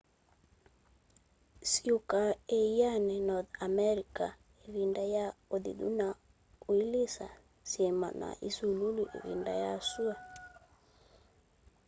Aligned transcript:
siũũka 1.69 2.21
ĩanĩ 2.59 3.17
north 3.27 3.53
america 3.69 4.25
ivinda 4.67 5.03
ya 5.15 5.25
uthithũ 5.55 5.87
na 5.99 6.07
uilisa 6.69 7.27
syima 7.69 8.09
na 8.21 8.29
isulũlũ 8.49 9.03
ivinda 9.17 9.53
ya 9.63 9.73
sua 9.91 10.15